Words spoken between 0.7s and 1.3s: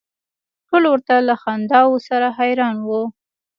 ورته